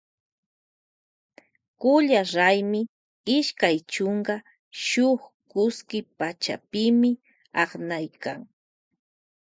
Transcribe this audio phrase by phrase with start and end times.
[1.81, 2.79] Kulla raymi
[3.37, 4.35] ishkay chunka
[4.87, 7.11] shuk kuski pachapimi
[7.63, 8.39] aknaykan.